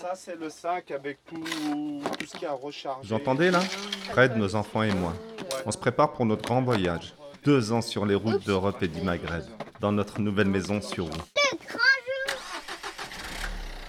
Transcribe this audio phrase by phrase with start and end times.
[0.00, 1.44] Ça, c'est le sac avec tout,
[2.18, 3.06] tout ce qui a rechargé.
[3.06, 5.12] Vous entendez là Fred, nos enfants et moi.
[5.66, 7.14] On se prépare pour notre grand voyage.
[7.44, 9.44] Deux ans sur les routes d'Europe et du Maghreb,
[9.78, 11.22] dans notre nouvelle maison sur roue.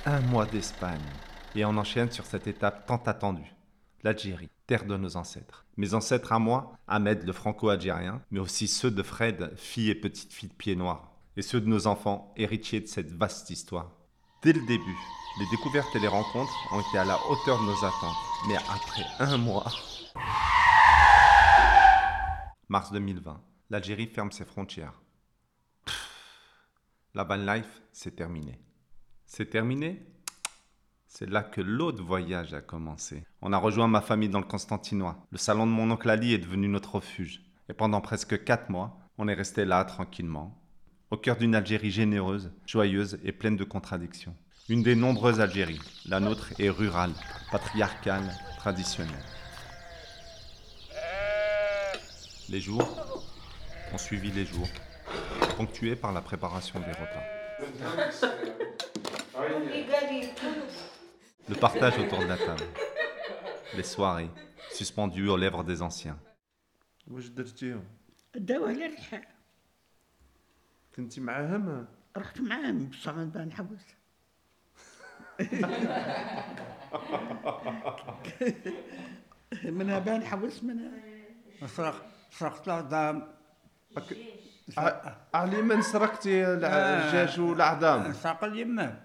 [0.05, 0.99] Un mois d'Espagne.
[1.55, 3.55] Et on enchaîne sur cette étape tant attendue.
[4.03, 5.65] L'Algérie, terre de nos ancêtres.
[5.77, 10.33] Mes ancêtres à moi, Ahmed le franco-algérien, mais aussi ceux de Fred, fille et petite
[10.33, 11.13] fille de pied noir.
[11.37, 13.91] Et ceux de nos enfants, héritiers de cette vaste histoire.
[14.43, 14.97] Dès le début,
[15.39, 18.17] les découvertes et les rencontres ont été à la hauteur de nos attentes.
[18.47, 19.71] Mais après un mois...
[22.67, 25.01] Mars 2020, l'Algérie ferme ses frontières.
[27.13, 28.61] La van life, c'est terminé.
[29.25, 30.05] C'est terminé?
[31.07, 33.25] C'est là que l'autre voyage a commencé.
[33.41, 35.25] On a rejoint ma famille dans le Constantinois.
[35.31, 37.41] Le salon de mon oncle Ali est devenu notre refuge.
[37.67, 40.61] Et pendant presque quatre mois, on est resté là tranquillement,
[41.09, 44.35] au cœur d'une Algérie généreuse, joyeuse et pleine de contradictions
[44.70, 45.80] Une des nombreuses Algéries.
[46.06, 47.12] La nôtre est rurale,
[47.52, 48.28] patriarcale,
[48.58, 49.24] traditionnelle.
[52.48, 52.88] Les jours
[53.92, 54.68] ont suivi les jours,
[55.56, 57.26] ponctués par la préparation des repas.
[61.48, 62.64] Le partage autour de la table.
[63.76, 64.30] Les soirées,
[64.72, 66.18] suspendues aux lèvres des anciens.
[67.06, 67.84] واش درتيهم؟
[68.34, 69.24] داوها للرحال
[70.96, 73.86] كنتي معاهم؟ رحت معاهم بصح من بان حوس
[79.64, 80.90] منها بان حوس منها
[81.66, 83.28] سرق سرقت العظام
[84.78, 89.00] ع- علي من سرقتي الدجاج والعظام؟ سرق اليمام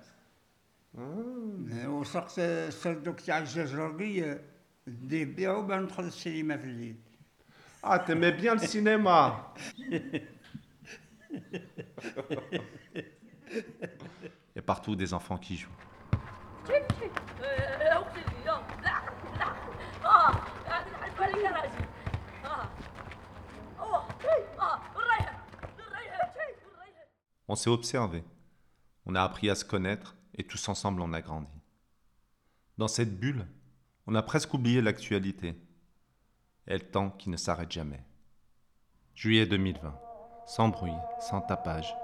[1.85, 4.39] وسرقت الصندوق تاع الدجاج رقي
[4.87, 6.95] نديه بيعو باش ندخل السينما في الليل
[7.83, 9.53] Ah, t'aimais bien le cinéma
[14.55, 15.79] Et partout des enfants qui jouent.
[27.48, 28.24] On s'est observé.
[29.04, 31.52] On a appris à se connaître et tous ensemble on a grandi.
[32.76, 33.46] Dans cette bulle,
[34.06, 35.56] on a presque oublié l'actualité
[36.66, 38.04] et le temps qui ne s'arrête jamais.
[39.14, 39.94] Juillet 2020.
[40.46, 41.96] Sans bruit, sans tapage.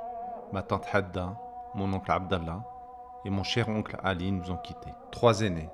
[0.53, 1.39] Ma tante Hadda,
[1.75, 2.65] mon oncle Abdallah
[3.25, 4.93] et mon cher oncle Ali nous ont quittés.
[5.11, 5.69] Trois aînés.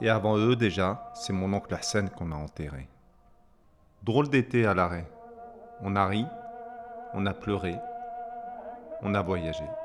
[0.00, 2.88] Et avant eux déjà, c'est mon oncle Hassan qu'on a enterré.
[4.02, 5.08] Drôle d'été à l'arrêt.
[5.80, 6.26] On a ri,
[7.14, 7.76] on a pleuré,
[9.02, 9.83] on a voyagé.